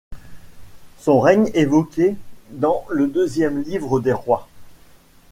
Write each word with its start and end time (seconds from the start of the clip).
Son 0.97 1.19
règne, 1.19 1.51
évoqué 1.53 2.15
dans 2.53 2.83
le 2.89 3.05
Deuxième 3.05 3.61
livre 3.61 3.99
des 3.99 4.13
Rois. 4.13 4.47